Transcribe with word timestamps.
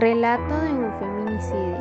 Relato 0.00 0.58
de 0.62 0.72
un 0.72 0.98
feminicidio. 0.98 1.78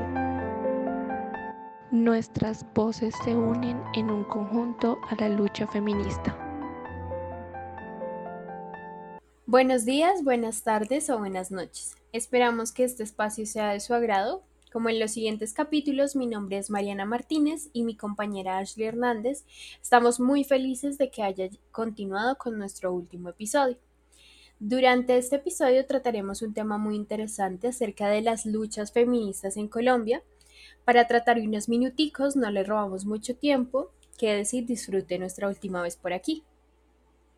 Nuestras 1.89 2.65
voces 2.73 3.15
se 3.23 3.33
unen 3.33 3.81
en 3.95 4.11
un 4.11 4.25
conjunto 4.25 4.97
a 5.09 5.15
la 5.15 5.29
lucha 5.29 5.65
feminista. 5.67 6.37
Buenos 9.45 9.85
días, 9.85 10.21
buenas 10.25 10.63
tardes 10.63 11.09
o 11.09 11.17
buenas 11.17 11.49
noches. 11.49 11.95
Esperamos 12.11 12.73
que 12.73 12.83
este 12.83 13.03
espacio 13.03 13.45
sea 13.45 13.71
de 13.71 13.79
su 13.79 13.93
agrado. 13.93 14.43
Como 14.73 14.89
en 14.89 14.99
los 14.99 15.11
siguientes 15.11 15.53
capítulos, 15.53 16.17
mi 16.17 16.27
nombre 16.27 16.57
es 16.57 16.69
Mariana 16.69 17.05
Martínez 17.05 17.69
y 17.71 17.83
mi 17.83 17.95
compañera 17.95 18.57
Ashley 18.57 18.85
Hernández. 18.85 19.45
Estamos 19.81 20.19
muy 20.19 20.43
felices 20.43 20.97
de 20.97 21.09
que 21.09 21.23
haya 21.23 21.47
continuado 21.71 22.37
con 22.37 22.57
nuestro 22.57 22.91
último 22.91 23.29
episodio. 23.29 23.77
Durante 24.61 25.15
este 25.15 25.37
episodio 25.37 25.85
trataremos 25.85 26.41
un 26.41 26.53
tema 26.53 26.77
muy 26.77 26.97
interesante 26.97 27.69
acerca 27.69 28.09
de 28.09 28.21
las 28.21 28.45
luchas 28.45 28.91
feministas 28.91 29.55
en 29.55 29.69
Colombia. 29.69 30.21
Para 30.83 31.07
tratar 31.07 31.39
unos 31.39 31.69
minuticos, 31.69 32.35
no 32.35 32.51
le 32.51 32.65
robamos 32.65 33.05
mucho 33.05 33.37
tiempo, 33.37 33.91
que 34.17 34.33
decir 34.33 34.65
disfrute 34.65 35.17
nuestra 35.17 35.47
última 35.47 35.81
vez 35.81 35.95
por 35.95 36.11
aquí. 36.11 36.43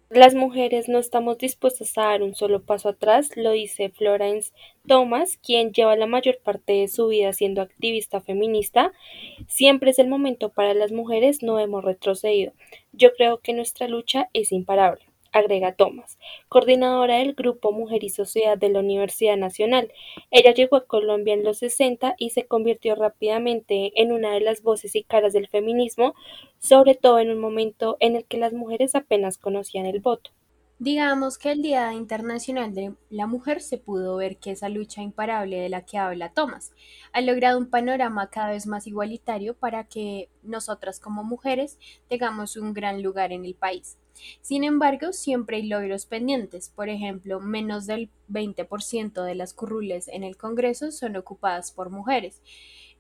Las 0.10 0.34
mujeres 0.34 0.90
no 0.90 0.98
estamos 0.98 1.38
dispuestas 1.38 1.96
a 1.96 2.06
dar 2.06 2.24
un 2.24 2.34
solo 2.34 2.64
paso 2.64 2.90
atrás, 2.90 3.30
lo 3.38 3.52
dice 3.52 3.90
Florence 3.90 4.52
Thomas, 4.88 5.38
quien 5.38 5.74
lleva 5.74 5.96
la 5.96 6.08
mayor 6.08 6.40
parte 6.44 6.74
de 6.74 6.88
su 6.88 7.08
vida 7.10 7.34
siendo 7.34 7.62
activista 7.62 8.22
feminista. 8.22 8.94
Siempre 9.48 9.92
es 9.92 10.00
el 10.00 10.08
momento 10.08 10.50
para 10.50 10.74
las 10.74 10.92
mujeres, 10.92 11.44
no 11.44 11.60
hemos 11.60 11.86
retrocedido. 11.86 12.54
Yo 12.94 13.14
creo 13.14 13.42
que 13.42 13.54
nuestra 13.54 13.88
lucha 13.88 14.28
es 14.34 14.52
imparable 14.52 15.11
agrega 15.32 15.76
Thomas, 15.76 16.18
coordinadora 16.50 17.18
del 17.18 17.34
Grupo 17.34 17.72
Mujer 17.72 18.04
y 18.04 18.10
Sociedad 18.10 18.58
de 18.58 18.70
la 18.70 18.80
Universidad 18.80 19.38
Nacional. 19.38 19.92
Ella 20.30 20.54
llegó 20.54 20.76
a 20.76 20.86
Colombia 20.86 21.34
en 21.34 21.44
los 21.44 21.60
60 21.60 22.16
y 22.18 22.32
se 22.32 22.46
convirtió 22.46 22.96
rápidamente 22.96 23.92
en 23.96 24.12
una 24.12 24.34
de 24.34 24.42
las 24.42 24.62
voces 24.62 24.96
y 24.96 25.04
caras 25.04 25.34
del 25.34 25.48
feminismo, 25.48 26.16
sobre 26.60 26.96
todo 26.96 27.20
en 27.20 27.32
un 27.32 27.40
momento 27.40 27.98
en 28.00 28.16
el 28.16 28.26
que 28.26 28.38
las 28.38 28.54
mujeres 28.54 28.96
apenas 28.96 29.38
conocían 29.38 29.86
el 29.86 30.00
voto. 30.00 30.32
Digamos 30.82 31.38
que 31.38 31.52
el 31.52 31.62
Día 31.62 31.94
Internacional 31.94 32.74
de 32.74 32.96
la 33.12 33.28
Mujer 33.28 33.62
se 33.62 33.78
pudo 33.78 34.16
ver 34.16 34.38
que 34.38 34.50
esa 34.50 34.68
lucha 34.68 35.04
imparable 35.04 35.60
de 35.60 35.70
la 35.70 35.86
que 35.86 36.00
habla 36.00 36.34
Thomas 36.34 36.72
ha 37.14 37.22
logrado 37.22 37.60
un 37.60 37.70
panorama 37.70 38.32
cada 38.32 38.50
vez 38.50 38.66
más 38.66 38.88
igualitario 38.88 39.54
para 39.54 39.84
que 39.84 40.28
nosotras 40.42 41.00
como 41.00 41.24
mujeres 41.24 41.78
tengamos 42.08 42.58
un 42.58 42.74
gran 42.74 43.04
lugar 43.04 43.32
en 43.32 43.46
el 43.46 43.54
país. 43.54 44.00
Sin 44.42 44.64
embargo, 44.64 45.14
siempre 45.14 45.58
hay 45.58 45.68
logros 45.68 46.06
pendientes. 46.06 46.70
Por 46.70 46.90
ejemplo, 46.90 47.40
menos 47.40 47.88
del 47.88 48.10
20% 48.30 49.24
de 49.24 49.36
las 49.36 49.54
curules 49.54 50.08
en 50.08 50.24
el 50.24 50.38
Congreso 50.38 50.92
son 50.92 51.16
ocupadas 51.16 51.72
por 51.72 51.90
mujeres. 51.90 52.42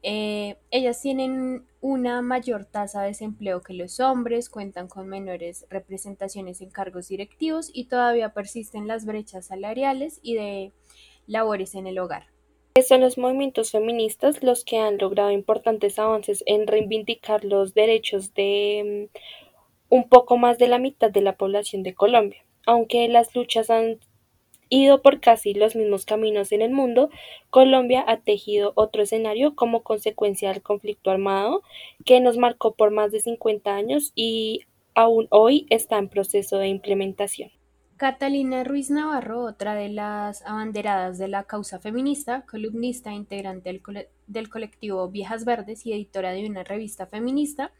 Eh, 0.03 0.57
ellas 0.71 0.99
tienen 1.01 1.65
una 1.79 2.21
mayor 2.21 2.65
tasa 2.65 3.01
de 3.01 3.09
desempleo 3.09 3.61
que 3.61 3.73
los 3.73 3.99
hombres, 3.99 4.49
cuentan 4.49 4.87
con 4.87 5.07
menores 5.07 5.67
representaciones 5.69 6.61
en 6.61 6.71
cargos 6.71 7.07
directivos 7.07 7.69
y 7.71 7.85
todavía 7.85 8.33
persisten 8.33 8.87
las 8.87 9.05
brechas 9.05 9.47
salariales 9.47 10.19
y 10.23 10.35
de 10.35 10.71
labores 11.27 11.75
en 11.75 11.85
el 11.85 11.99
hogar. 11.99 12.27
Son 12.87 13.01
los 13.01 13.17
movimientos 13.17 13.71
feministas 13.71 14.41
los 14.41 14.63
que 14.63 14.77
han 14.77 14.97
logrado 14.97 15.29
importantes 15.29 15.99
avances 15.99 16.41
en 16.47 16.67
reivindicar 16.67 17.43
los 17.43 17.73
derechos 17.73 18.33
de 18.33 19.09
mm, 19.13 19.17
un 19.91 20.07
poco 20.07 20.37
más 20.37 20.57
de 20.57 20.69
la 20.69 20.79
mitad 20.79 21.11
de 21.11 21.21
la 21.21 21.35
población 21.35 21.83
de 21.83 21.93
Colombia. 21.93 22.43
Aunque 22.65 23.07
las 23.09 23.35
luchas 23.35 23.69
han 23.69 23.99
ido 24.69 25.01
por 25.01 25.19
casi 25.19 25.53
los 25.53 25.75
mismos 25.75 26.05
caminos 26.05 26.53
en 26.53 26.61
el 26.61 26.71
mundo, 26.71 27.09
Colombia 27.49 28.05
ha 28.07 28.21
tejido 28.21 28.71
otro 28.75 29.03
escenario 29.03 29.53
como 29.53 29.83
consecuencia 29.83 30.49
del 30.49 30.61
conflicto 30.61 31.11
armado 31.11 31.61
que 32.05 32.21
nos 32.21 32.37
marcó 32.37 32.73
por 32.73 32.91
más 32.91 33.11
de 33.11 33.19
50 33.19 33.75
años 33.75 34.13
y 34.15 34.61
aún 34.95 35.27
hoy 35.29 35.67
está 35.69 35.97
en 35.97 36.07
proceso 36.07 36.57
de 36.57 36.69
implementación. 36.69 37.51
Catalina 37.97 38.63
Ruiz 38.63 38.89
Navarro, 38.89 39.43
otra 39.43 39.75
de 39.75 39.89
las 39.89 40.41
abanderadas 40.43 41.17
de 41.17 41.27
la 41.27 41.43
causa 41.43 41.79
feminista, 41.79 42.45
columnista 42.49 43.11
integrante 43.11 43.69
del, 43.69 44.07
del 44.25 44.49
colectivo 44.49 45.09
Viejas 45.09 45.43
Verdes 45.43 45.85
y 45.85 45.91
editora 45.91 46.31
de 46.31 46.47
una 46.47 46.63
revista 46.63 47.07
feminista, 47.07 47.73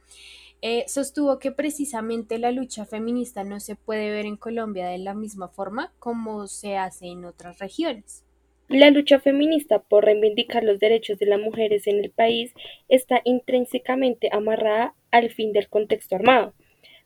eh, 0.64 0.86
sostuvo 0.88 1.40
que 1.40 1.52
precisamente 1.52 2.38
la 2.38 2.52
lucha 2.52 2.86
feminista 2.86 3.44
no 3.44 3.60
se 3.60 3.76
puede 3.76 4.12
ver 4.12 4.28
en 4.28 4.38
Colombia 4.38 4.88
de 4.88 5.00
la 5.00 5.16
misma 5.16 5.48
forma 5.48 5.92
como 5.98 6.46
se 6.48 6.78
hace 6.78 7.08
en 7.08 7.26
otras 7.26 7.58
regiones. 7.58 8.24
La 8.68 8.90
lucha 8.90 9.20
feminista 9.20 9.80
por 9.80 10.06
reivindicar 10.06 10.64
los 10.64 10.80
derechos 10.80 11.18
de 11.18 11.26
las 11.26 11.40
mujeres 11.40 11.88
en 11.88 11.98
el 11.98 12.12
país 12.12 12.54
está 12.88 13.22
intrínsecamente 13.26 14.30
amarrada 14.32 14.94
al 15.10 15.30
fin 15.32 15.52
del 15.52 15.68
contexto 15.68 16.16
armado. 16.16 16.54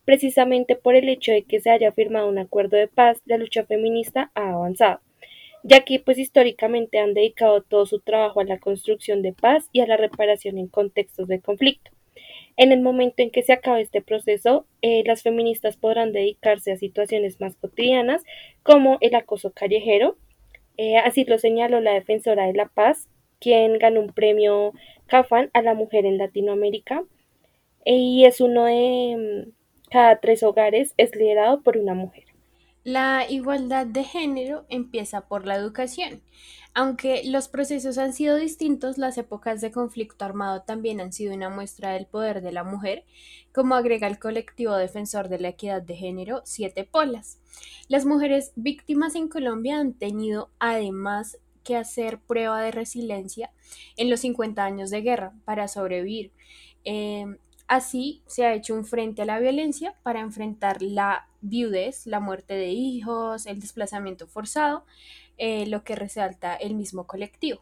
Precisamente 0.03 0.75
por 0.75 0.95
el 0.95 1.09
hecho 1.09 1.31
de 1.31 1.43
que 1.43 1.61
se 1.61 1.71
haya 1.71 1.91
firmado 1.91 2.27
un 2.27 2.37
acuerdo 2.37 2.77
de 2.77 2.87
paz, 2.87 3.19
la 3.25 3.37
lucha 3.37 3.65
feminista 3.65 4.31
ha 4.35 4.51
avanzado, 4.51 4.99
ya 5.63 5.83
que 5.85 5.99
pues 5.99 6.19
históricamente 6.19 6.99
han 6.99 7.15
dedicado 7.15 7.63
todo 7.63 7.87
su 7.87 7.99
trabajo 7.99 8.41
a 8.41 8.43
la 8.43 8.59
construcción 8.59 9.23
de 9.23 9.33
paz 9.33 9.69
y 9.71 9.79
a 9.79 9.87
la 9.87 9.97
reparación 9.97 10.59
en 10.59 10.67
contextos 10.67 11.27
de 11.27 11.39
conflicto. 11.39 11.94
En 12.57 12.71
el 12.71 12.81
momento 12.81 13.21
en 13.21 13.31
que 13.31 13.43
se 13.43 13.53
acabe 13.53 13.81
este 13.81 14.01
proceso, 14.01 14.65
eh, 14.81 15.03
las 15.05 15.23
feministas 15.23 15.77
podrán 15.77 16.13
dedicarse 16.13 16.71
a 16.71 16.77
situaciones 16.77 17.41
más 17.41 17.55
cotidianas 17.57 18.23
como 18.63 18.97
el 19.01 19.15
acoso 19.15 19.51
callejero. 19.51 20.17
Eh, 20.77 20.97
así 20.97 21.25
lo 21.25 21.37
señaló 21.37 21.81
la 21.81 21.93
defensora 21.93 22.47
de 22.47 22.53
la 22.53 22.67
paz, 22.67 23.09
quien 23.39 23.77
ganó 23.77 24.01
un 24.01 24.13
premio 24.13 24.73
CAFAN 25.07 25.49
a 25.53 25.61
la 25.61 25.73
mujer 25.73 26.05
en 26.05 26.17
Latinoamérica. 26.17 27.03
y 27.85 28.25
es 28.25 28.41
uno 28.41 28.65
de 28.65 29.45
mm, 29.45 29.51
cada 29.91 30.19
tres 30.19 30.43
hogares 30.43 30.93
es 30.97 31.15
liderado 31.15 31.61
por 31.61 31.77
una 31.77 31.93
mujer. 31.93 32.34
La 32.85 33.25
igualdad 33.27 33.87
de 33.87 34.03
género 34.03 34.67
empieza 34.69 35.21
por 35.21 35.47
la 35.47 35.55
educación. 35.55 36.21
Aunque 36.75 37.23
los 37.25 37.47
procesos 37.47 37.97
han 37.97 38.13
sido 38.13 38.35
distintos, 38.35 38.99
las 38.99 39.17
épocas 39.17 39.59
de 39.59 39.71
conflicto 39.71 40.23
armado 40.23 40.61
también 40.61 41.01
han 41.01 41.11
sido 41.11 41.33
una 41.33 41.49
muestra 41.49 41.93
del 41.93 42.05
poder 42.05 42.43
de 42.43 42.51
la 42.51 42.63
mujer, 42.63 43.03
como 43.51 43.73
agrega 43.73 44.05
el 44.05 44.19
colectivo 44.19 44.75
defensor 44.75 45.29
de 45.29 45.39
la 45.39 45.47
equidad 45.47 45.81
de 45.81 45.95
género 45.95 46.43
Siete 46.45 46.83
Polas. 46.83 47.39
Las 47.87 48.05
mujeres 48.05 48.51
víctimas 48.55 49.15
en 49.15 49.29
Colombia 49.29 49.79
han 49.79 49.93
tenido 49.95 50.51
además 50.59 51.39
que 51.63 51.77
hacer 51.77 52.19
prueba 52.19 52.61
de 52.61 52.69
resiliencia 52.69 53.49
en 53.97 54.11
los 54.11 54.19
50 54.19 54.63
años 54.63 54.91
de 54.91 55.01
guerra 55.01 55.33
para 55.43 55.67
sobrevivir. 55.67 56.33
Eh, 56.83 57.25
Así 57.67 58.21
se 58.27 58.45
ha 58.45 58.53
hecho 58.53 58.75
un 58.75 58.85
frente 58.85 59.23
a 59.23 59.25
la 59.25 59.39
violencia 59.39 59.95
para 60.03 60.19
enfrentar 60.19 60.81
la 60.81 61.27
viudez, 61.41 62.05
la 62.05 62.19
muerte 62.19 62.53
de 62.53 62.67
hijos, 62.67 63.47
el 63.47 63.59
desplazamiento 63.59 64.27
forzado, 64.27 64.85
eh, 65.37 65.65
lo 65.65 65.83
que 65.83 65.95
resalta 65.95 66.55
el 66.55 66.75
mismo 66.75 67.07
colectivo. 67.07 67.61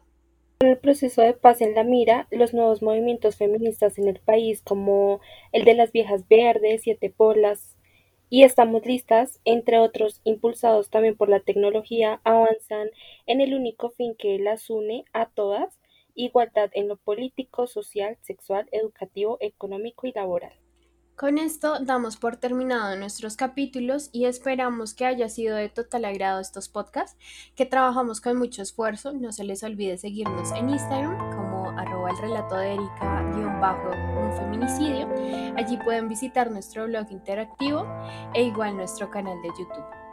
Con 0.60 0.68
el 0.68 0.78
proceso 0.78 1.22
de 1.22 1.32
paz 1.32 1.60
en 1.60 1.74
la 1.74 1.84
mira, 1.84 2.28
los 2.30 2.54
nuevos 2.54 2.82
movimientos 2.82 3.36
feministas 3.36 3.98
en 3.98 4.08
el 4.08 4.20
país, 4.20 4.62
como 4.62 5.20
el 5.52 5.64
de 5.64 5.74
las 5.74 5.90
viejas 5.90 6.28
verdes, 6.28 6.82
siete 6.82 7.10
polas 7.10 7.76
y 8.30 8.42
estamos 8.42 8.84
listas, 8.84 9.40
entre 9.44 9.78
otros 9.78 10.20
impulsados 10.24 10.90
también 10.90 11.16
por 11.16 11.28
la 11.28 11.40
tecnología, 11.40 12.20
avanzan 12.24 12.88
en 13.26 13.40
el 13.40 13.54
único 13.54 13.90
fin 13.90 14.14
que 14.16 14.38
las 14.38 14.70
une 14.70 15.04
a 15.12 15.26
todas, 15.26 15.80
igualdad 16.14 16.70
en 16.72 16.88
lo 16.88 16.96
político, 16.96 17.66
social, 17.66 18.18
sexual, 18.22 18.68
educativo, 18.72 19.38
económico 19.40 20.06
y 20.06 20.12
laboral. 20.12 20.52
Con 21.16 21.38
esto 21.38 21.78
damos 21.80 22.16
por 22.16 22.36
terminado 22.38 22.96
nuestros 22.96 23.36
capítulos 23.36 24.10
y 24.12 24.24
esperamos 24.24 24.94
que 24.94 25.06
haya 25.06 25.28
sido 25.28 25.56
de 25.56 25.68
total 25.68 26.06
agrado 26.06 26.40
estos 26.40 26.68
podcasts 26.68 27.16
que 27.54 27.66
trabajamos 27.66 28.20
con 28.20 28.36
mucho 28.36 28.62
esfuerzo. 28.62 29.12
No 29.12 29.30
se 29.30 29.44
les 29.44 29.62
olvide 29.62 29.96
seguirnos 29.96 30.50
en 30.52 30.70
Instagram 30.70 31.16
como 31.36 31.70
arroba 31.70 32.10
el 32.10 32.18
relato 32.18 32.56
de 32.56 32.74
Erika 32.74 33.14
bajo 33.60 33.90
un 34.20 34.32
feminicidio. 34.36 35.08
Allí 35.56 35.78
pueden 35.78 36.08
visitar 36.08 36.50
nuestro 36.50 36.86
blog 36.86 37.10
interactivo 37.10 37.86
e 38.34 38.42
igual 38.42 38.76
nuestro 38.76 39.10
canal 39.10 39.40
de 39.42 39.48
YouTube. 39.48 40.03